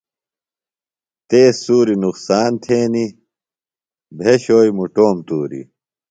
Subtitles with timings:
[1.29, 3.09] تیز سُوری نقصان تھینیۡ،
[4.17, 5.61] بھیۡشوئی مُٹوم تُوری